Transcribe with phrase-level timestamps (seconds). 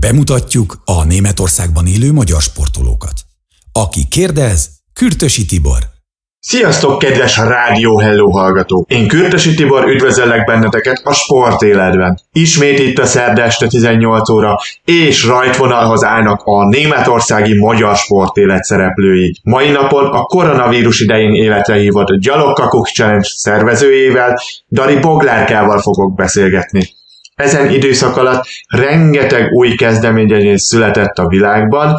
[0.00, 3.12] Bemutatjuk a Németországban élő magyar sportolókat.
[3.72, 5.78] Aki kérdez, Kürtösi Tibor.
[6.40, 8.90] Sziasztok, kedves Rádió Hello hallgatók!
[8.90, 12.20] Én Kürtösi Tibor, üdvözöllek benneteket a sportéletben.
[12.32, 19.40] Ismét itt a szerda este 18 óra, és rajtvonalhoz állnak a németországi magyar sportélet szereplői.
[19.42, 26.96] Mai napon a koronavírus idején életre hívott Gyalogkakuk Challenge szervezőjével, Dari Boglárkával fogok beszélgetni.
[27.38, 31.96] Ezen időszak alatt rengeteg új kezdeményezés született a világban,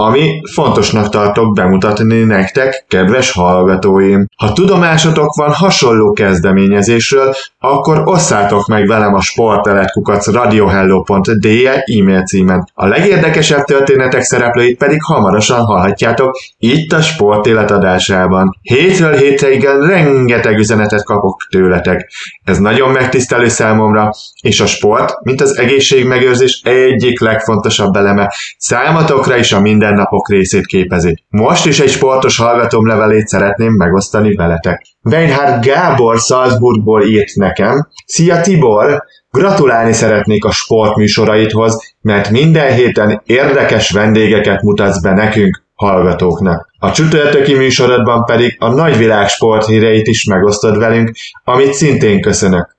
[0.00, 4.26] ami fontosnak tartok bemutatni nektek, kedves hallgatóim.
[4.36, 12.70] Ha tudomásotok van hasonló kezdeményezésről, akkor osszátok meg velem a sporteletkukac radiohello.de e-mail címen.
[12.74, 18.58] A legérdekesebb történetek szereplőit pedig hamarosan hallhatjátok itt a sportélet adásában.
[18.62, 22.10] Hétről hétre igen rengeteg üzenetet kapok tőletek.
[22.44, 29.52] Ez nagyon megtisztelő számomra, és a sport, mint az egészségmegőrzés egyik legfontosabb eleme, számatokra is
[29.52, 31.24] a minden mindennapok részét képezi.
[31.28, 34.86] Most is egy sportos hallgatóm levelét szeretném megosztani veletek.
[35.02, 37.88] Weinhard Gábor Salzburgból írt nekem.
[38.06, 39.02] Szia Tibor!
[39.30, 46.68] Gratulálni szeretnék a sportműsoraidhoz, mert minden héten érdekes vendégeket mutatsz be nekünk, hallgatóknak.
[46.78, 51.12] A csütörtöki műsorodban pedig a nagyvilág sporthíreit is megosztod velünk,
[51.44, 52.78] amit szintén köszönök.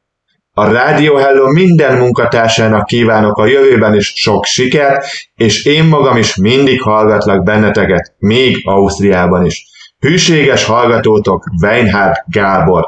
[0.53, 6.35] A Rádió Hello minden munkatársának kívánok a jövőben is sok sikert, és én magam is
[6.35, 9.65] mindig hallgatlak benneteket, még Ausztriában is.
[9.99, 12.83] Hűséges hallgatótok, Weinhard Gábor.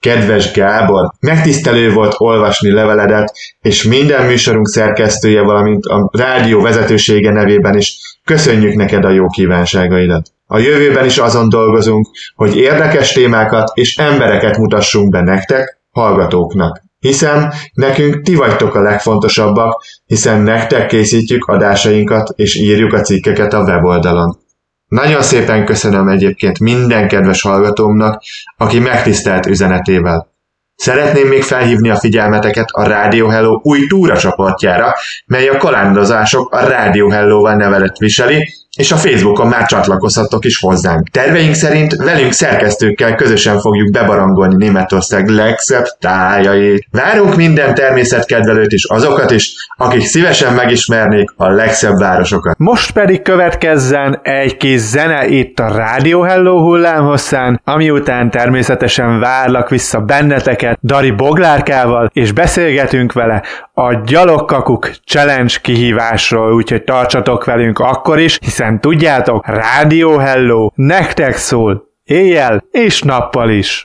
[0.00, 7.76] Kedves Gábor, megtisztelő volt olvasni leveledet, és minden műsorunk szerkesztője, valamint a rádió vezetősége nevében
[7.76, 10.28] is köszönjük neked a jó kívánságaidat.
[10.46, 16.85] A jövőben is azon dolgozunk, hogy érdekes témákat és embereket mutassunk be nektek, hallgatóknak.
[17.06, 23.62] Hiszen nekünk ti vagytok a legfontosabbak, hiszen nektek készítjük adásainkat és írjuk a cikkeket a
[23.62, 24.38] weboldalon.
[24.86, 28.22] Nagyon szépen köszönöm egyébként minden kedves hallgatómnak,
[28.56, 30.28] aki megtisztelt üzenetével.
[30.74, 34.94] Szeretném még felhívni a figyelmeteket a Radio Hello új túra csoportjára,
[35.26, 41.08] mely a kalandozások a Radio Hello-val nevelet viseli, és a Facebookon már csatlakozhattok is hozzánk.
[41.08, 46.86] Terveink szerint velünk szerkesztőkkel közösen fogjuk bebarangolni Németország legszebb tájait.
[46.90, 52.58] Várunk minden természetkedvelőt is, azokat is, akik szívesen megismernék a legszebb városokat.
[52.58, 59.68] Most pedig következzen egy kis zene itt a Radio Hello hullámhosszán, ami után természetesen várlak
[59.68, 63.42] vissza benneteket Dari Boglárkával, és beszélgetünk vele
[63.74, 71.82] a Gyalogkakuk Challenge kihívásról, úgyhogy tartsatok velünk akkor is, hiszen tudjátok, Rádió Hello nektek szól,
[72.02, 73.84] éjjel és nappal is.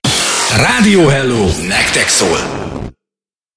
[0.58, 2.38] Rádió Hello nektek szól.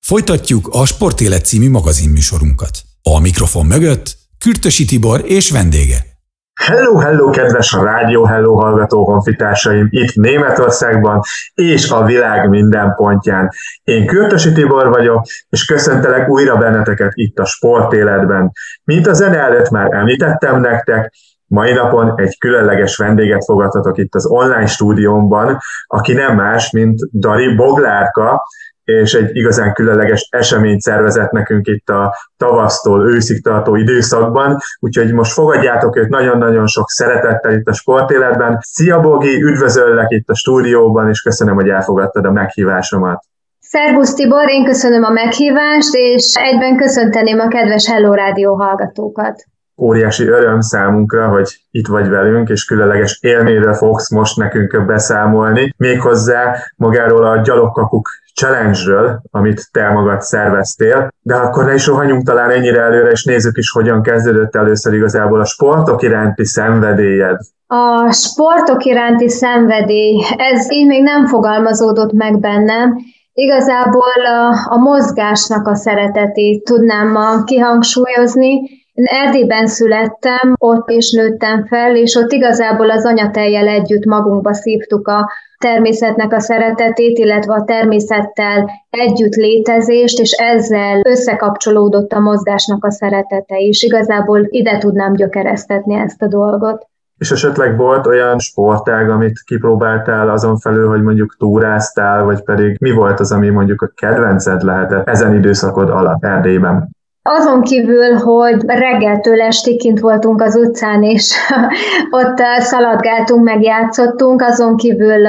[0.07, 2.79] Folytatjuk a Sportélet című magazinműsorunkat.
[3.03, 6.14] A mikrofon mögött Kürtösi Tibor és vendége.
[6.63, 11.21] Hello, hello, kedves Rádió Hello hallgató honfitársaim itt Németországban
[11.55, 13.51] és a világ minden pontján.
[13.85, 18.53] Én Kürtösi Tibor vagyok, és köszöntelek újra benneteket itt a sportéletben.
[18.85, 21.13] Mint a zene előtt már említettem nektek,
[21.47, 27.55] Mai napon egy különleges vendéget fogadhatok itt az online stúdiómban, aki nem más, mint Dari
[27.55, 28.43] Boglárka,
[28.85, 35.33] és egy igazán különleges eseményt szervezett nekünk itt a tavasztól őszig tartó időszakban, úgyhogy most
[35.33, 38.59] fogadjátok őt nagyon-nagyon sok szeretettel itt a sportéletben.
[38.61, 43.25] Szia Bogi, üdvözöllek itt a stúdióban, és köszönöm, hogy elfogadtad a meghívásomat.
[43.61, 49.45] Szervusz Tibor, én köszönöm a meghívást, és egyben köszönteném a kedves Hello Rádió hallgatókat
[49.77, 56.57] óriási öröm számunkra, hogy itt vagy velünk, és különleges élményről fogsz most nekünk beszámolni, méghozzá
[56.77, 62.81] magáról a gyalogkakuk challenge-ről, amit te magad szerveztél, de akkor ne is rohanjunk talán ennyire
[62.81, 67.37] előre, és nézzük is, hogyan kezdődött először igazából a sportok iránti szenvedélyed.
[67.67, 72.97] A sportok iránti szenvedély, ez így még nem fogalmazódott meg bennem,
[73.37, 78.61] Igazából a, a mozgásnak a szeretetét tudnám ma kihangsúlyozni,
[78.93, 85.09] én Erdélyben születtem, ott is nőttem fel, és ott igazából az anyateljel együtt magunkba szívtuk
[85.09, 92.91] a természetnek a szeretetét, illetve a természettel együtt létezést, és ezzel összekapcsolódott a mozgásnak a
[92.91, 93.83] szeretete is.
[93.83, 96.87] Igazából ide tudnám gyökeresztetni ezt a dolgot.
[97.19, 102.91] És esetleg volt olyan sportág, amit kipróbáltál azon felül, hogy mondjuk túráztál, vagy pedig mi
[102.91, 106.89] volt az, ami mondjuk a kedvenced lehetett ezen időszakod alatt Erdélyben?
[107.29, 111.35] Azon kívül, hogy reggeltől estig kint voltunk az utcán, és
[112.21, 115.27] ott szaladgáltunk, megjátszottunk, azon kívül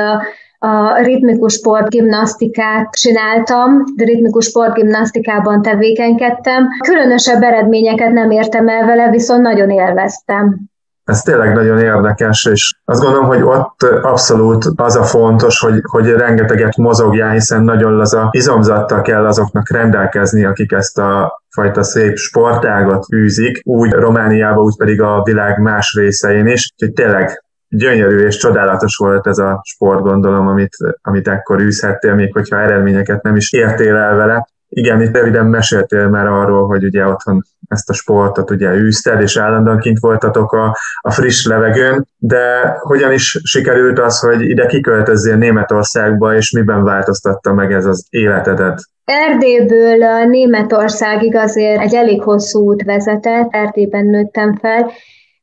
[0.59, 6.67] a ritmikus sportgimnasztikát csináltam, de ritmikus sportgimnasztikában tevékenykedtem.
[6.83, 10.55] Különösebb eredményeket nem értem el vele, viszont nagyon élveztem.
[11.03, 16.09] Ez tényleg nagyon érdekes, és azt gondolom, hogy ott abszolút az a fontos, hogy, hogy
[16.09, 23.05] rengeteget mozogjál, hiszen nagyon laza izomzattal kell azoknak rendelkezni, akik ezt a fajta szép sportágot
[23.13, 28.95] űzik, úgy Romániában, úgy pedig a világ más részein is, úgyhogy tényleg gyönyörű és csodálatos
[28.95, 33.95] volt ez a sport, gondolom, amit, amit ekkor űzhettél, még hogyha eredményeket nem is értél
[33.95, 34.47] el vele.
[34.69, 39.37] Igen, itt röviden meséltél már arról, hogy ugye otthon ezt a sportot ugye űzted, és
[39.37, 45.35] állandóan kint voltatok a, a friss levegőn, de hogyan is sikerült az, hogy ide kiköltözzél
[45.35, 48.79] Németországba, és miben változtatta meg ez az életedet?
[49.05, 54.91] Erdélyből Németországig azért egy elég hosszú út vezetett, Erdélyben nőttem fel,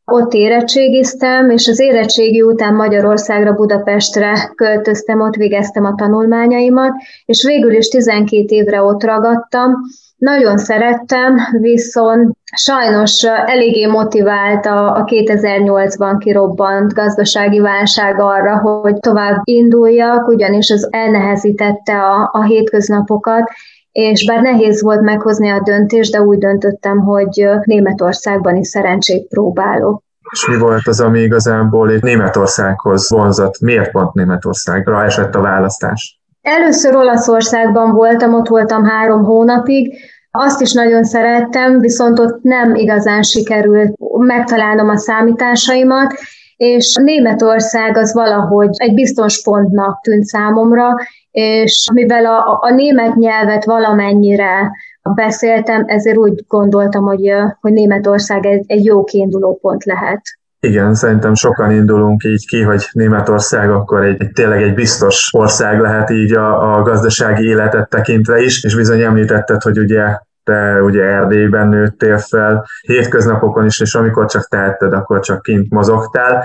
[0.05, 6.93] ott érettségiztem, és az érettségi után Magyarországra, Budapestre költöztem, ott végeztem a tanulmányaimat,
[7.25, 9.75] és végül is 12 évre ott ragadtam.
[10.23, 20.29] Nagyon szerettem, viszont sajnos eléggé motivált a 2008-ban kirobbant gazdasági válság arra, hogy tovább induljak,
[20.29, 23.51] ugyanis az elnehezítette a, a hétköznapokat,
[23.93, 30.03] és bár nehéz volt meghozni a döntést, de úgy döntöttem, hogy Németországban is szerencsét próbálok.
[30.33, 33.61] És mi volt az, ami igazából itt Németországhoz vonzott?
[33.61, 36.21] Miért pont Németországra esett a választás?
[36.43, 39.95] Először Olaszországban voltam, ott voltam három hónapig,
[40.35, 46.15] azt is nagyon szerettem, viszont ott nem igazán sikerült megtalálnom a számításaimat,
[46.57, 50.95] és Németország az valahogy egy biztos pontnak tűnt számomra,
[51.31, 54.71] és mivel a, a német nyelvet valamennyire
[55.15, 60.21] beszéltem, ezért úgy gondoltam, hogy, hogy Németország egy, egy jó kiinduló pont lehet.
[60.67, 65.81] Igen, szerintem sokan indulunk így ki, hogy Németország akkor egy, egy tényleg egy biztos ország
[65.81, 71.03] lehet így a, a gazdasági életet tekintve is, és bizony említetted, hogy ugye te ugye
[71.03, 76.45] Erdélyben nőttél fel, hétköznapokon is, és amikor csak tehetted, akkor csak kint mozogtál,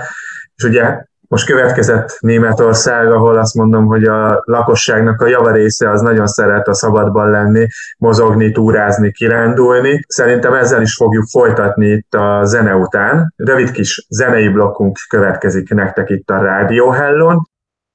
[0.54, 6.26] és ugye most következett Németország, ahol azt mondom, hogy a lakosságnak a javarésze az nagyon
[6.26, 7.66] szeret a szabadban lenni,
[7.98, 10.00] mozogni, túrázni, kirándulni.
[10.06, 13.32] Szerintem ezzel is fogjuk folytatni itt a zene után.
[13.36, 17.42] Rövid kis zenei blokkunk következik nektek itt a Rádió Hellon.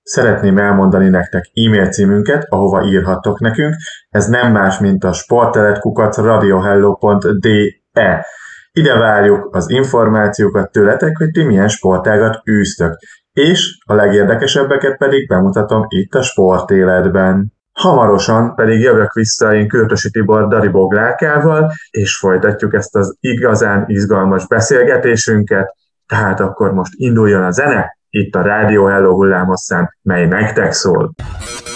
[0.04, 3.76] Szeretném elmondani nektek e-mail címünket, ahova írhattok nekünk.
[4.10, 8.26] Ez nem más, mint a sporteletkukat radiohello.de.
[8.72, 12.98] Ide várjuk az információkat tőletek, hogy ti milyen sportágat űztök
[13.34, 17.54] és a legérdekesebbeket pedig bemutatom itt a sportéletben.
[17.72, 24.48] Hamarosan pedig jövök vissza én Kürtösi Tibor Dari Boglárkával, és folytatjuk ezt az igazán izgalmas
[24.48, 25.76] beszélgetésünket,
[26.08, 31.14] tehát akkor most induljon a zene, itt a Rádió Hello hullámosszán, mely nektek szól.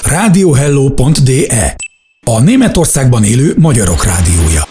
[0.04, 1.76] Radiohello.de
[2.26, 4.64] A Németországban élő magyarok rádiója.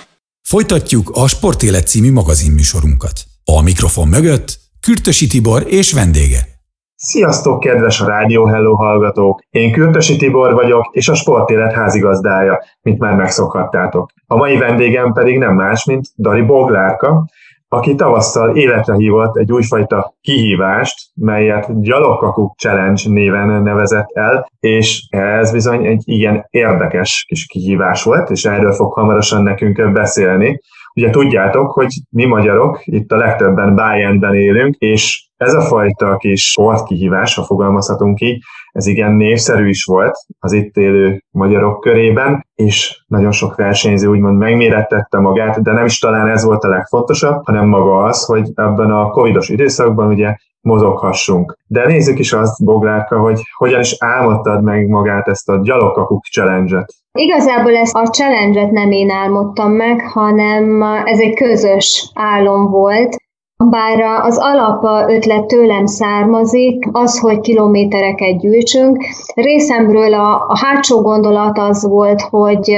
[0.43, 3.13] Folytatjuk a Sportélet című magazinműsorunkat.
[3.45, 6.56] A mikrofon mögött Kürtösi Tibor és vendége.
[6.99, 9.41] Sziasztok, kedves Rádió Hello hallgatók!
[9.51, 14.11] Én Kürtösi Tibor vagyok, és a Sportélet házigazdája, mint már megszokhattátok.
[14.27, 17.25] A mai vendégem pedig nem más, mint Dari Boglárka,
[17.69, 25.53] aki tavasszal életre hívott egy újfajta kihívást, melyet Gyalogkakuk Challenge néven nevezett el, és ez
[25.53, 30.61] bizony egy igen érdekes kis kihívás volt, és erről fog hamarosan nekünk beszélni.
[30.95, 36.51] Ugye tudjátok, hogy mi magyarok itt a legtöbben Bayernben élünk, és ez a fajta kis
[36.51, 43.03] sportkihívás, ha fogalmazhatunk így, ez igen népszerű is volt az itt élő magyarok körében, és
[43.07, 47.69] nagyon sok versenyző úgymond megmérettette magát, de nem is talán ez volt a legfontosabb, hanem
[47.69, 51.59] maga az, hogy ebben a covidos időszakban ugye mozoghassunk.
[51.67, 56.93] De nézzük is azt, Boglárka, hogy hogyan is álmodtad meg magát ezt a gyalogkakuk challenge-et.
[57.13, 63.17] Igazából ezt a challenge-et nem én álmodtam meg, hanem ez egy közös álom volt.
[63.65, 71.59] Bár az alap ötlet tőlem származik, az, hogy kilométereket gyűjtsünk, részemről a, a hátsó gondolat
[71.59, 72.71] az volt, hogy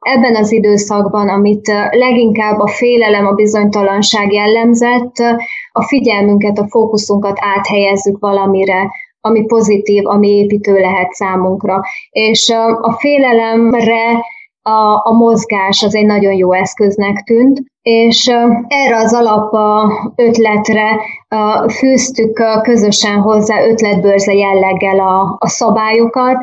[0.00, 5.14] ebben az időszakban, amit leginkább a félelem, a bizonytalanság jellemzett,
[5.72, 8.90] a figyelmünket, a fókuszunkat áthelyezzük valamire,
[9.20, 11.80] ami pozitív, ami építő lehet számunkra.
[12.10, 14.24] És a félelemre
[14.62, 18.26] a, a mozgás az egy nagyon jó eszköznek tűnt, és
[18.68, 19.54] erre az alap
[20.16, 21.00] ötletre
[21.78, 26.36] fűztük közösen hozzá ötletbörze jelleggel a, a szabályokat,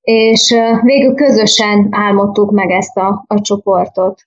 [0.00, 4.20] és végül közösen álmodtuk meg ezt a, a csoportot.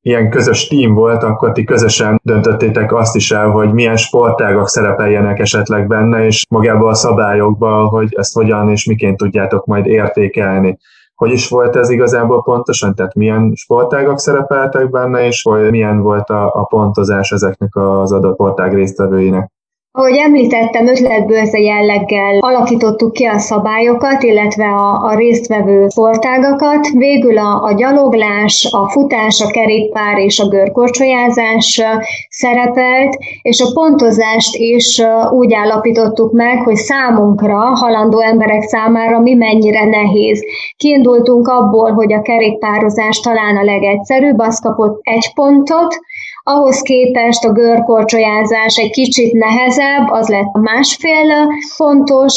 [0.00, 5.38] ilyen közös tím volt, akkor ti közösen döntöttétek azt is el, hogy milyen sportágak szerepeljenek
[5.38, 10.78] esetleg benne, és magában a szabályokban, hogy ezt hogyan és miként tudjátok majd értékelni.
[11.14, 12.94] Hogy is volt ez igazából pontosan?
[12.94, 18.34] Tehát milyen sportágak szerepeltek benne, és hogy milyen volt a, a pontozás ezeknek az adott
[18.34, 19.53] sportág résztvevőinek?
[19.96, 26.88] Ahogy említettem, ötletbőrze jelleggel alakítottuk ki a szabályokat, illetve a, a résztvevő sportágakat.
[26.88, 31.82] Végül a, a gyaloglás, a futás, a kerékpár és a görkorcsolyázás
[32.28, 39.84] szerepelt, és a pontozást is úgy állapítottuk meg, hogy számunkra, halandó emberek számára mi mennyire
[39.84, 40.44] nehéz.
[40.76, 45.96] Kiindultunk abból, hogy a kerékpározás talán a legegyszerűbb, az kapott egy pontot,
[46.44, 51.46] ahhoz képest a görkorcsolyázás egy kicsit nehezebb, az lett másfél
[51.76, 52.32] fontos,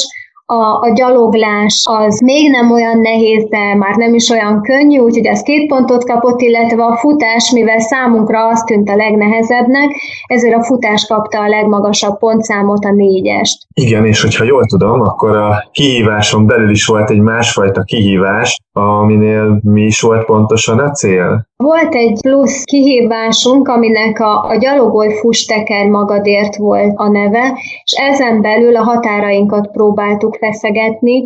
[0.49, 5.25] a, a gyaloglás az még nem olyan nehéz, de már nem is olyan könnyű, úgyhogy
[5.25, 9.89] ez két pontot kapott, illetve a futás, mivel számunkra az tűnt a legnehezebbnek,
[10.27, 13.57] ezért a futás kapta a legmagasabb pontszámot, a négyest.
[13.73, 19.59] Igen, és hogyha jól tudom, akkor a kihíváson belül is volt egy másfajta kihívás, aminél
[19.63, 21.47] mi is volt pontosan a cél?
[21.57, 28.41] Volt egy plusz kihívásunk, aminek a, a gyalogolj fusteker magadért volt a neve, és ezen
[28.41, 31.23] belül a határainkat próbáltuk feszegetni,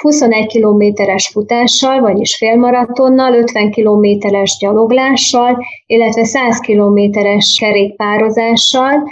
[0.00, 9.02] 21 kilométeres futással, vagyis félmaratonnal, 50 kilométeres gyaloglással, illetve 100 kilométeres kerékpározással,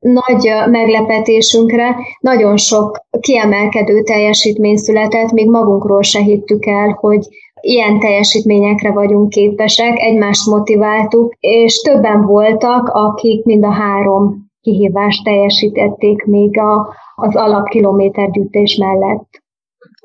[0.00, 7.26] nagy meglepetésünkre nagyon sok kiemelkedő teljesítmény született, még magunkról se hittük el, hogy
[7.60, 16.24] ilyen teljesítményekre vagyunk képesek, egymást motiváltuk, és többen voltak, akik mind a három kihívást teljesítették
[16.24, 19.39] még a, az alapkilométergyűjtés mellett.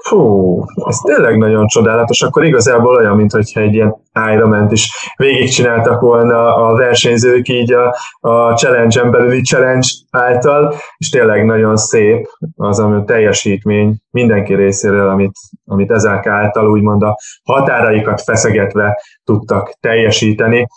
[0.04, 2.22] Fú, ez tényleg nagyon csodálatos.
[2.22, 3.96] Akkor igazából olyan, mintha egy ilyen
[4.34, 11.46] Ironman-t is végigcsináltak volna a versenyzők így a, a challenge-en belüli challenge által, és tényleg
[11.46, 19.02] nagyon szép az a teljesítmény mindenki részéről, amit, amit ezek által úgymond a határaikat feszegetve
[19.24, 20.68] tudtak teljesíteni.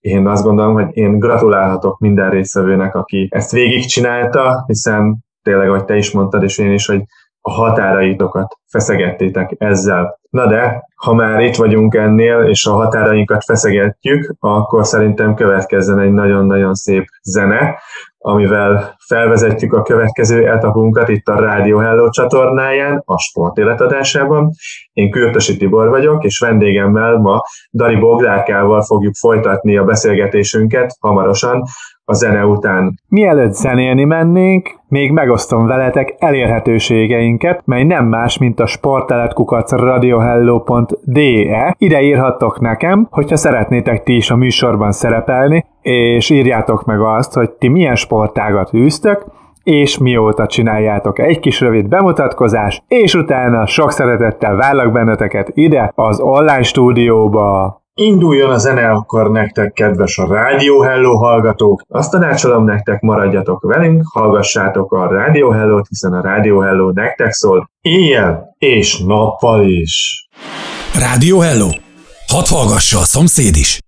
[0.00, 5.96] Én azt gondolom, hogy én gratulálhatok minden részvevőnek, aki ezt végigcsinálta, hiszen tényleg, ahogy te
[5.96, 7.02] is mondtad, és én is, hogy
[7.46, 10.18] a határaitokat feszegettétek ezzel.
[10.30, 16.12] Na de, ha már itt vagyunk ennél, és a határainkat feszegetjük, akkor szerintem következzen egy
[16.12, 17.78] nagyon-nagyon szép zene,
[18.18, 24.50] amivel felvezetjük a következő etapunkat itt a Rádió Hello csatornáján, a Sport életadásában.
[24.92, 31.62] Én Kürtösi Tibor vagyok, és vendégemmel ma Dari Boglárkával fogjuk folytatni a beszélgetésünket hamarosan
[32.08, 33.00] a zene után.
[33.08, 41.74] Mielőtt zenélni mennénk, még megosztom veletek elérhetőségeinket, mely nem más, mint a sporteletkukac radiohello.de.
[41.78, 47.50] Ide írhattok nekem, hogyha szeretnétek ti is a műsorban szerepelni, és írjátok meg azt, hogy
[47.50, 49.24] ti milyen sportágat űztök,
[49.62, 56.20] és mióta csináljátok egy kis rövid bemutatkozás, és utána sok szeretettel várlak benneteket ide az
[56.20, 57.84] online stúdióba.
[58.00, 61.82] Induljon a zene akkor nektek, kedves a Rádió Hello hallgatók.
[61.88, 67.70] Azt tanácsolom nektek, maradjatok velünk, hallgassátok a Rádió Hello-t, hiszen a Rádió Hello nektek szól
[67.80, 70.26] éjjel és nappal is.
[70.94, 71.68] Rádió Hello.
[72.26, 73.78] Hadd hallgassa a szomszéd is.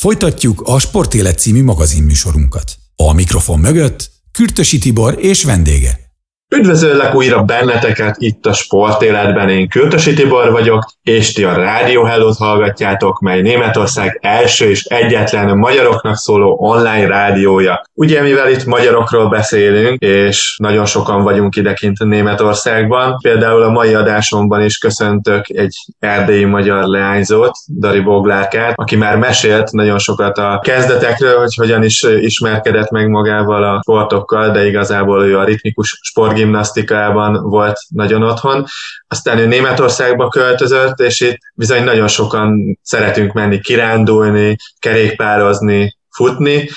[0.00, 2.74] Folytatjuk a Sportélet című magazinműsorunkat.
[2.96, 6.05] A mikrofon mögött Kürtösi Tibor és vendége.
[6.54, 12.32] Üdvözöllek újra benneteket itt a sportéletben, én Kürtösi Tibor vagyok, és ti a Rádió hello
[12.38, 17.82] hallgatjátok, mely Németország első és egyetlen magyaroknak szóló online rádiója.
[17.94, 24.62] Ugye, mivel itt magyarokról beszélünk, és nagyon sokan vagyunk idekint Németországban, például a mai adásomban
[24.62, 31.38] is köszöntök egy erdélyi magyar leányzót, Dari Boglárkát, aki már mesélt nagyon sokat a kezdetekről,
[31.38, 35.98] hogy hogyan is ismerkedett meg magával a sportokkal, de igazából ő a ritmikus
[36.36, 38.64] sportgimnasztikában volt nagyon otthon.
[39.08, 46.68] Aztán ő Németországba költözött, és itt bizony nagyon sokan szeretünk menni kirándulni, kerékpározni, futni,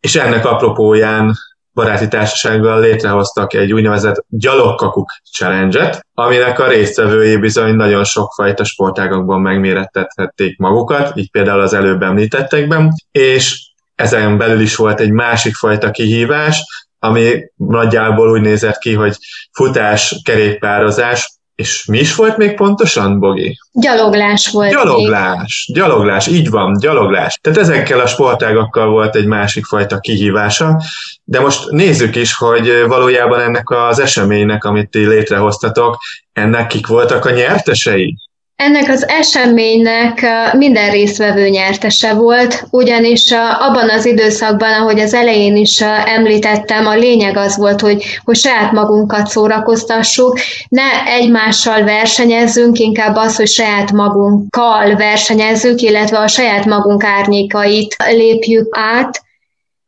[0.00, 1.34] és ennek apropóján
[1.74, 10.58] baráti társasággal létrehoztak egy úgynevezett gyalogkakuk challenge-et, aminek a résztvevői bizony nagyon sokfajta sportágakban megmérettethették
[10.58, 16.62] magukat, így például az előbb említettekben, és ezen belül is volt egy másik fajta kihívás,
[16.98, 19.16] ami nagyjából úgy nézett ki, hogy
[19.52, 23.58] futás, kerékpározás, és mi is volt még pontosan, Bogi?
[23.72, 24.70] Gyaloglás volt.
[24.70, 25.78] Gyaloglás, még.
[25.78, 27.38] gyaloglás, így van, gyaloglás.
[27.40, 30.82] Tehát ezekkel a sportágakkal volt egy másik fajta kihívása,
[31.24, 35.98] de most nézzük is, hogy valójában ennek az eseménynek, amit ti létrehoztatok,
[36.32, 38.16] ennek kik voltak a nyertesei?
[38.62, 45.80] Ennek az eseménynek minden résztvevő nyertese volt, ugyanis abban az időszakban, ahogy az elején is
[46.04, 50.38] említettem, a lényeg az volt, hogy, hogy saját magunkat szórakoztassuk,
[50.68, 58.68] ne egymással versenyezzünk, inkább az, hogy saját magunkkal versenyezzük, illetve a saját magunk árnyékait lépjük
[58.70, 59.22] át,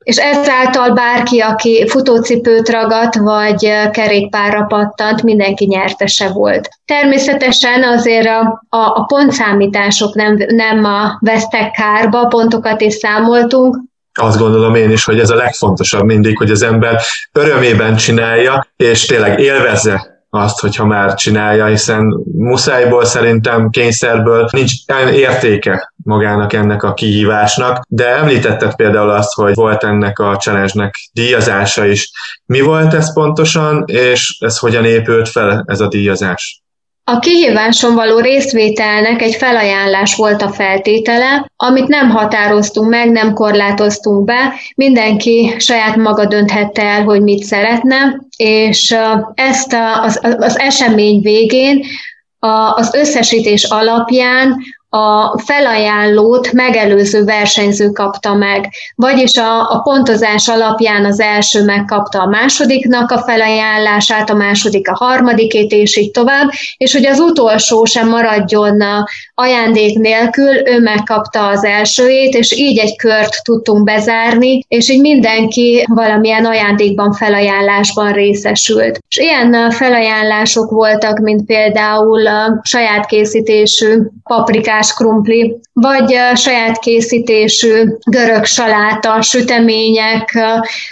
[0.04, 6.69] és ezáltal bárki, aki futócipőt ragadt, vagy kerékpárra pattant, mindenki nyertese volt.
[6.85, 13.88] Természetesen azért a, a, a pontszámítások nem, nem a vesztek kárba, pontokat is számoltunk,
[14.21, 17.00] azt gondolom én is, hogy ez a legfontosabb mindig, hogy az ember
[17.33, 24.73] örömében csinálja, és tényleg élvezze azt, hogyha már csinálja, hiszen muszájból szerintem kényszerből nincs
[25.13, 31.87] értéke magának ennek a kihívásnak, de említetted például azt, hogy volt ennek a challenge-nek díjazása
[31.87, 32.11] is.
[32.47, 36.60] Mi volt ez pontosan, és ez hogyan épült fel ez a díjazás?
[37.12, 44.25] A kihíváson való részvételnek egy felajánlás volt a feltétele, amit nem határoztunk meg, nem korlátoztunk
[44.25, 48.97] be, mindenki saját maga dönthette el, hogy mit szeretne, és
[49.35, 51.85] ezt az, az esemény végén
[52.75, 54.57] az összesítés alapján
[54.92, 62.26] a felajánlót megelőző versenyző kapta meg, vagyis a, a pontozás alapján az első megkapta a
[62.26, 68.09] másodiknak a felajánlását, a második a harmadikét, és így tovább, és hogy az utolsó sem
[68.09, 68.82] maradjon
[69.35, 75.85] ajándék nélkül, ő megkapta az elsőjét, és így egy kört tudtunk bezárni, és így mindenki
[75.88, 78.99] valamilyen ajándékban, felajánlásban részesült.
[79.09, 87.85] És ilyen felajánlások voltak, mint például a saját készítésű paprikás Ash Crumpley vagy saját készítésű
[88.05, 90.39] görög saláta, sütemények,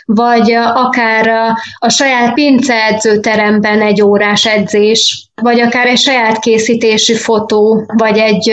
[0.05, 8.19] vagy akár a saját pinceedzőteremben egy órás edzés, vagy akár egy saját készítésű fotó, vagy
[8.19, 8.53] egy,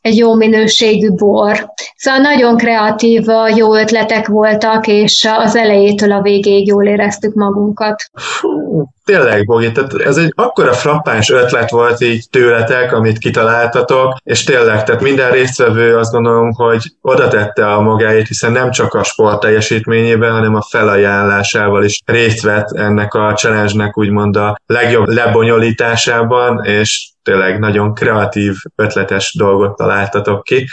[0.00, 1.72] egy jó minőségű bor.
[1.96, 3.24] Szóval nagyon kreatív,
[3.54, 8.04] jó ötletek voltak, és az elejétől a végéig jól éreztük magunkat.
[8.14, 14.44] Fú, tényleg, Bogi, tehát ez egy akkora frappáns ötlet volt így tőletek, amit kitaláltatok, és
[14.44, 19.02] tényleg, tehát minden résztvevő azt gondolom, hogy oda tette a magáét, hiszen nem csak a
[19.02, 26.64] sport teljesítményében, hanem a felajánlásával is részt vett ennek a challenge-nek úgymond a legjobb lebonyolításában,
[26.64, 30.66] és tényleg nagyon kreatív, ötletes dolgot találtatok ki,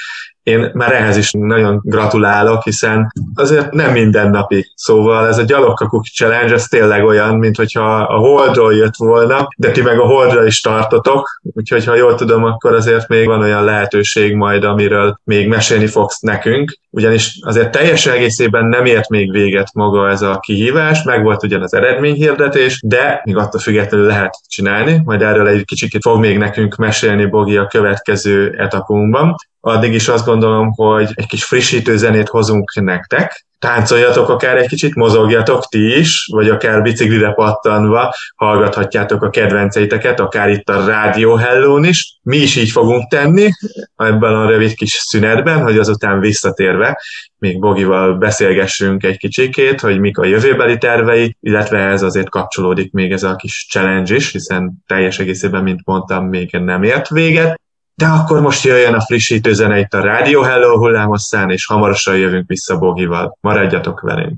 [0.44, 4.72] én már ehhez is nagyon gratulálok, hiszen azért nem mindennapi.
[4.76, 9.72] Szóval ez a gyalogkakuk challenge, ez tényleg olyan, mint hogyha a Holdról jött volna, de
[9.72, 13.64] ti meg a Holdra is tartotok, úgyhogy ha jól tudom, akkor azért még van olyan
[13.64, 19.74] lehetőség majd, amiről még mesélni fogsz nekünk, ugyanis azért teljes egészében nem ért még véget
[19.74, 25.02] maga ez a kihívás, meg volt ugyan az eredményhirdetés, de még attól függetlenül lehet csinálni,
[25.04, 30.26] majd erről egy kicsit fog még nekünk mesélni Bogi a következő etapunkban addig is azt
[30.26, 36.30] gondolom, hogy egy kis frissítő zenét hozunk nektek, táncoljatok akár egy kicsit, mozogjatok ti is,
[36.32, 42.20] vagy akár biciklire pattanva hallgathatjátok a kedvenceiteket, akár itt a Rádió Hellón is.
[42.24, 43.50] Mi is így fogunk tenni
[43.96, 47.02] ebben a rövid kis szünetben, hogy azután visszatérve
[47.38, 53.12] még Bogival beszélgessünk egy kicsikét, hogy mik a jövőbeli tervei, illetve ez azért kapcsolódik még
[53.12, 57.62] ez a kis challenge is, hiszen teljes egészében, mint mondtam, még nem ért véget.
[57.96, 62.48] De akkor most jöjjön a frissítő zene itt a Rádió Hello hullámosszán, és hamarosan jövünk
[62.48, 63.38] vissza Bogival.
[63.42, 64.34] Maradjatok velünk!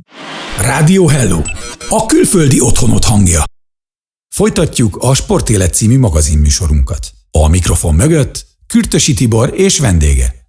[0.61, 1.41] Rádió Hello!
[1.89, 3.43] A külföldi otthonot hangja!
[4.35, 7.07] Folytatjuk a Sportélet című magazinműsorunkat.
[7.31, 10.42] A mikrofon mögött Kürtösi Tibor és vendége.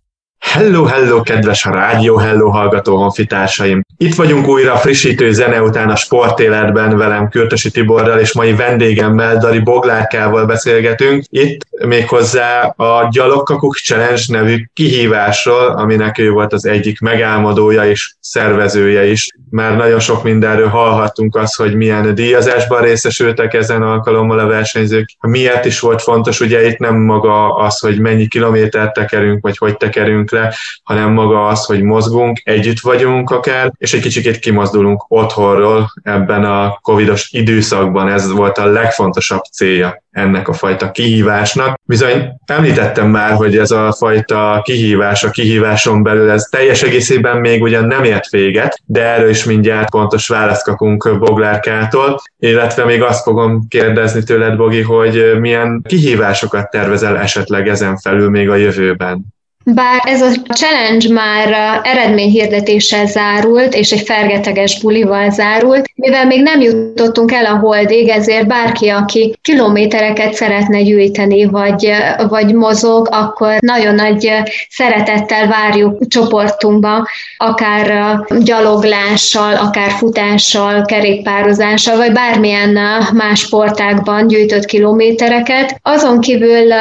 [0.52, 3.84] Hello, hello, kedves Rádió Hello hallgató honfitársaim!
[3.96, 9.58] Itt vagyunk újra frissítő zene után a sportéletben velem Kürtösi Tiborral és mai vendégemmel Dari
[9.58, 11.24] Boglárkával beszélgetünk.
[11.28, 19.06] Itt méghozzá a Gyalogkakuk Challenge nevű kihívásról, aminek ő volt az egyik megálmodója és szervezője
[19.06, 19.28] is.
[19.50, 25.08] Már nagyon sok mindenről hallhattunk az, hogy milyen díjazásban részesültek ezen alkalommal a versenyzők.
[25.20, 29.76] Miért is volt fontos, ugye itt nem maga az, hogy mennyi kilométert tekerünk, vagy hogy
[29.76, 35.92] tekerünk le, hanem maga az, hogy mozgunk, együtt vagyunk akár, és egy kicsit kimozdulunk otthonról
[36.02, 38.08] ebben a covidos időszakban.
[38.08, 41.80] Ez volt a legfontosabb célja ennek a fajta kihívásnak.
[41.84, 47.62] Bizony említettem már, hogy ez a fajta kihívás, a kihíváson belül ez teljes egészében még
[47.62, 53.22] ugyan nem ért véget, de erről is mindjárt pontos választ kapunk Boglárkától, illetve még azt
[53.22, 59.33] fogom kérdezni tőled, Bogi, hogy milyen kihívásokat tervezel esetleg ezen felül még a jövőben?
[59.66, 66.60] Bár ez a challenge már eredményhirdetéssel zárult, és egy fergeteges bulival zárult, mivel még nem
[66.60, 71.90] jutottunk el a holdig, ezért bárki, aki kilométereket szeretne gyűjteni, vagy,
[72.28, 74.30] vagy mozog, akkor nagyon nagy
[74.68, 82.78] szeretettel várjuk csoportunkba, akár gyaloglással, akár futással, kerékpározással, vagy bármilyen
[83.12, 85.78] más sportákban gyűjtött kilométereket.
[85.82, 86.72] Azon kívül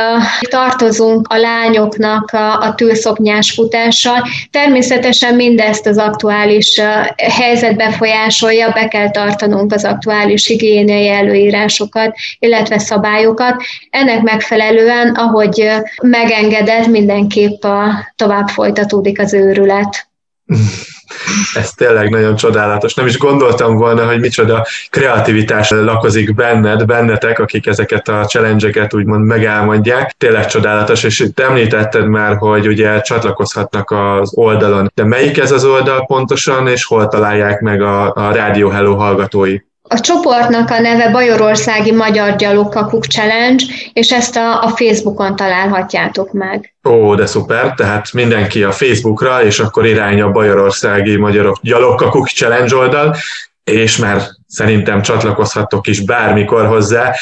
[0.50, 4.28] tartozunk a lányoknak a tűrszoknyás futással.
[4.52, 6.82] Természetesen mindezt az aktuális
[7.18, 13.64] helyzet befolyásolja, be kell tartanunk az aktuális higiéniai előírásokat, illetve szabályokat.
[13.90, 15.70] Ennek megfelelően, ahogy
[16.02, 17.66] megengedett, mindenképp
[18.16, 20.12] tovább folytatódik az őrület.
[21.54, 22.94] Ez tényleg nagyon csodálatos.
[22.94, 29.26] Nem is gondoltam volna, hogy micsoda kreativitás lakozik benned, bennetek, akik ezeket a challenge-eket úgymond
[29.26, 30.12] megálmodják.
[30.18, 34.92] Tényleg csodálatos, és itt említetted már, hogy ugye csatlakozhatnak az oldalon.
[34.96, 39.58] De melyik ez az oldal pontosan, és hol találják meg a, a Radio Hello hallgatói?
[39.94, 46.76] A csoportnak a neve Bajorországi Magyar Gyalogkakuk Challenge, és ezt a, a Facebookon találhatjátok meg.
[46.90, 52.76] Ó, de szuper, tehát mindenki a Facebookra, és akkor irány a Bajorországi Magyarok Gyalogkakuk Challenge
[52.76, 53.16] oldal,
[53.64, 57.16] és már szerintem csatlakozhattok is bármikor hozzá,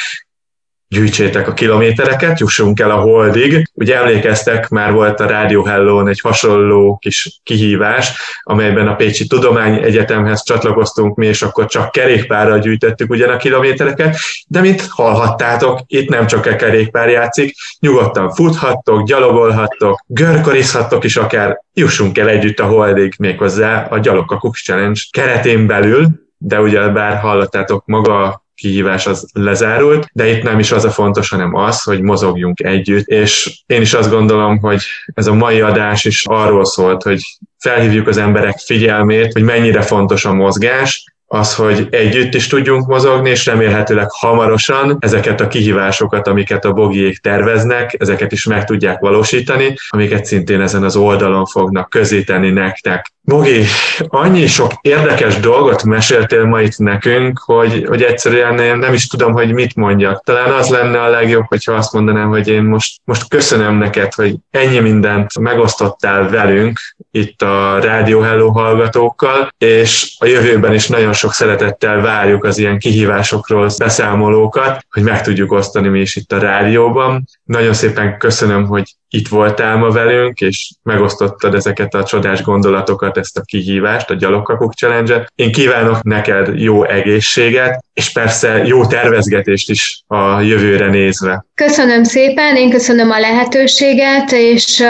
[0.91, 3.69] gyűjtsétek a kilométereket, jussunk el a holdig.
[3.73, 8.11] Ugye emlékeztek, már volt a Radio Hello-n egy hasonló kis kihívás,
[8.43, 14.17] amelyben a Pécsi Tudomány Egyetemhez csatlakoztunk mi, és akkor csak kerékpárral gyűjtöttük ugyan a kilométereket,
[14.47, 21.59] de mint hallhattátok, itt nem csak a kerékpár játszik, nyugodtan futhattok, gyalogolhattok, görkorizhattok is akár,
[21.73, 27.85] jussunk el együtt a holdig méghozzá a Gyalogkakuk Challenge keretén belül, de ugye bár hallottátok
[27.85, 32.59] maga kihívás az lezárult, de itt nem is az a fontos, hanem az, hogy mozogjunk
[32.59, 34.83] együtt, és én is azt gondolom, hogy
[35.13, 37.21] ez a mai adás is arról szólt, hogy
[37.59, 43.29] felhívjuk az emberek figyelmét, hogy mennyire fontos a mozgás, az, hogy együtt is tudjunk mozogni,
[43.29, 49.75] és remélhetőleg hamarosan ezeket a kihívásokat, amiket a bogiék terveznek, ezeket is meg tudják valósítani,
[49.89, 53.13] amiket szintén ezen az oldalon fognak közíteni nektek.
[53.23, 53.63] Bogi,
[54.07, 59.33] annyi sok érdekes dolgot meséltél ma itt nekünk, hogy, hogy egyszerűen én nem is tudom,
[59.33, 60.23] hogy mit mondjak.
[60.23, 64.35] Talán az lenne a legjobb, hogyha azt mondanám, hogy én most, most köszönöm neked, hogy
[64.49, 66.79] ennyi mindent megosztottál velünk
[67.11, 72.79] itt a Rádió Hello hallgatókkal, és a jövőben is nagyon sok szeretettel várjuk az ilyen
[72.79, 77.23] kihívásokról beszámolókat, hogy meg tudjuk osztani mi is itt a rádióban.
[77.43, 83.37] Nagyon szépen köszönöm, hogy itt voltál ma velünk, és megosztottad ezeket a csodás gondolatokat, ezt
[83.37, 85.31] a kihívást, a Gyalogkakuk Challenge-et.
[85.35, 91.45] Én kívánok neked jó egészséget, és persze jó tervezgetést is a jövőre nézve.
[91.55, 94.83] Köszönöm szépen, én köszönöm a lehetőséget, és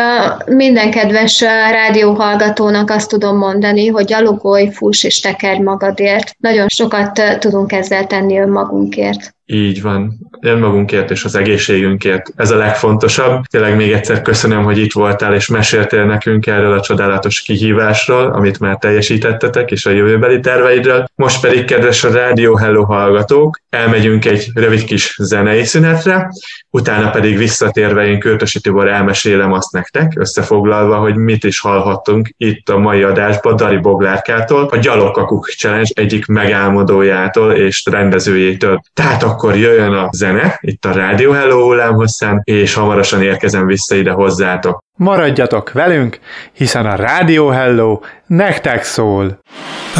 [0.46, 6.36] minden kedves rádióhallgatónak azt tudom mondani, hogy gyalogolj, fuss és tekerj magadért.
[6.38, 9.36] Nagyon sokat tudunk ezzel tenni önmagunkért.
[9.54, 12.32] Így van, önmagunkért és az egészségünkért.
[12.36, 13.44] Ez a legfontosabb.
[13.50, 18.60] Tényleg még egyszer köszönöm, hogy itt voltál és meséltél nekünk erről a csodálatos kihívásról, amit
[18.60, 21.06] már teljesítettetek, és a jövőbeli terveidről.
[21.16, 26.32] Most pedig, kedves a Rádió Hello hallgatók, elmegyünk egy rövid kis zenei szünetre,
[26.70, 32.70] utána pedig visszatérve én Költösi Tibor elmesélem azt nektek, összefoglalva, hogy mit is hallhattunk itt
[32.70, 38.82] a mai adásban Dari Boglárkától, a Gyalogkakuk Challenge egyik megálmodójától és rendezőjétől.
[38.94, 44.12] Tehát akkor jöjjön a zene itt a Rádió Hello hullámhosszán, és hamarosan érkezem vissza ide
[44.12, 44.84] hozzátok.
[44.98, 46.20] Maradjatok velünk,
[46.54, 49.40] hiszen a Rádió Hello nektek szól.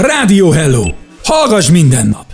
[0.02, 0.84] Rádió Hello!
[1.24, 2.26] Hallgass minden nap!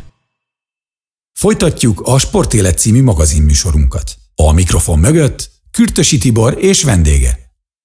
[1.39, 4.04] Folytatjuk a Sportélet című magazinműsorunkat.
[4.36, 7.30] A mikrofon mögött Kürtösi Tibor és vendége.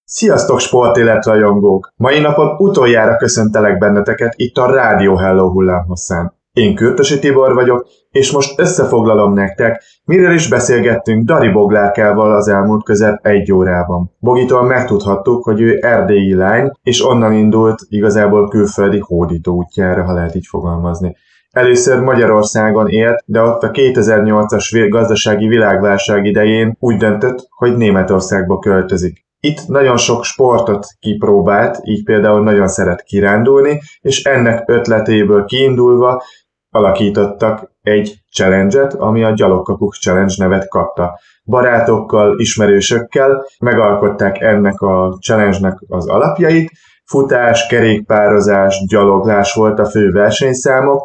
[0.04, 1.92] Sziasztok sportélet rajongók!
[1.96, 6.35] Mai napon utoljára köszöntelek benneteket itt a Rádió Hello hullámhosszán.
[6.52, 12.85] Én Kürtösi Tibor vagyok, és most összefoglalom nektek, miről is beszélgettünk Dari Boglárkával az elmúlt
[12.85, 14.11] közel egy órában.
[14.18, 20.35] Bogitól megtudhattuk, hogy ő erdélyi lány, és onnan indult igazából külföldi hódító útjára, ha lehet
[20.35, 21.16] így fogalmazni.
[21.51, 29.25] Először Magyarországon élt, de ott a 2008-as gazdasági világválság idején úgy döntött, hogy Németországba költözik.
[29.40, 36.22] Itt nagyon sok sportot kipróbált, így például nagyon szeret kirándulni, és ennek ötletéből kiindulva
[36.70, 41.18] alakítottak egy challenge-et, ami a Gyalogkakuk Challenge nevet kapta.
[41.45, 46.71] Barátokkal, ismerősökkel megalkották ennek a challenge-nek az alapjait,
[47.05, 51.03] futás, kerékpározás, gyaloglás volt a fő versenyszámok,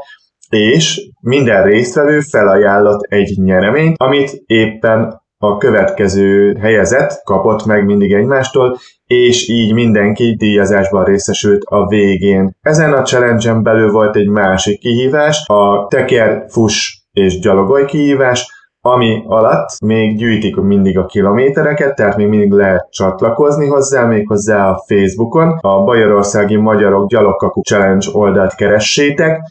[0.49, 8.77] és minden résztvevő felajánlott egy nyereményt, amit éppen a következő helyezett kapott meg mindig egymástól,
[9.05, 12.55] és így mindenki díjazásban részesült a végén.
[12.61, 19.23] Ezen a challenge belül volt egy másik kihívás, a teker, fuss és gyalogolj kihívás, ami
[19.25, 24.83] alatt még gyűjtik mindig a kilométereket, tehát még mindig lehet csatlakozni hozzá, még hozzá a
[24.87, 25.57] Facebookon.
[25.61, 29.41] A Bajorországi Magyarok Gyalogkaku Challenge oldalt keressétek,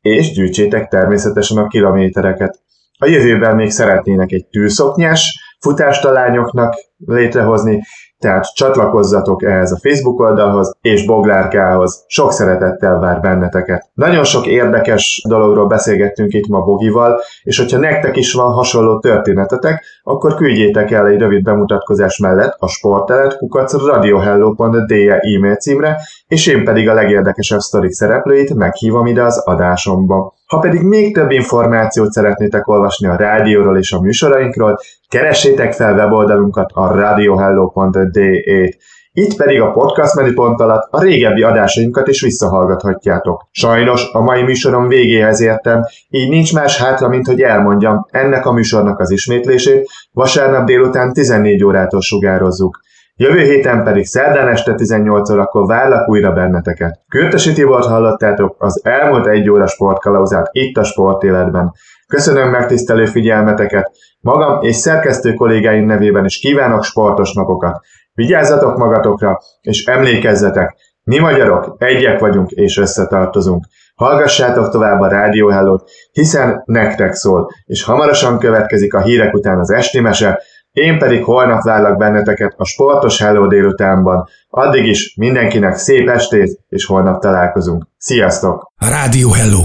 [0.00, 2.58] és gyűjtsétek természetesen a kilométereket.
[2.98, 6.74] A jövőben még szeretnének egy tűzszoknyás futást a lányoknak
[7.06, 7.82] létrehozni,
[8.18, 12.04] tehát csatlakozzatok ehhez a Facebook oldalhoz és Boglárkához.
[12.06, 13.90] Sok szeretettel vár benneteket.
[13.94, 19.84] Nagyon sok érdekes dologról beszélgettünk itt ma Bogival, és hogyha nektek is van hasonló történetetek,
[20.02, 26.64] akkor küldjétek el egy rövid bemutatkozás mellett a sportelet kukac radiohello.de e-mail címre, és én
[26.64, 30.34] pedig a legérdekesebb sztorik szereplőit meghívom ide az adásomba.
[30.46, 34.78] Ha pedig még több információt szeretnétek olvasni a rádióról és a műsorainkról,
[35.08, 38.76] keressétek fel weboldalunkat a radiohello.de-t.
[39.12, 43.48] Itt pedig a podcast menüpont alatt a régebbi adásainkat is visszahallgathatjátok.
[43.50, 48.52] Sajnos a mai műsorom végéhez értem, így nincs más hátra, mint hogy elmondjam ennek a
[48.52, 52.80] műsornak az ismétlését, vasárnap délután 14 órától sugározzuk.
[53.18, 57.00] Jövő héten pedig szerdán este 18 órakor várlak újra benneteket.
[57.08, 61.72] Kürtösi Tibort hallottátok az elmúlt egy óra sportkalauzát itt a sportéletben.
[62.06, 67.80] Köszönöm megtisztelő figyelmeteket, magam és szerkesztő kollégáim nevében is kívánok sportos napokat.
[68.12, 73.64] Vigyázzatok magatokra, és emlékezzetek, mi magyarok egyek vagyunk és összetartozunk.
[73.94, 75.80] Hallgassátok tovább a Rádió
[76.12, 80.42] hiszen nektek szól, és hamarosan következik a hírek után az esti mese,
[80.76, 84.28] én pedig holnap várlak benneteket a sportos Hello délutánban.
[84.48, 87.86] Addig is mindenkinek szép estét, és holnap találkozunk.
[87.98, 88.72] Sziasztok!
[88.76, 89.60] Rádió Hello!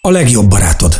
[0.00, 0.92] A legjobb barátod!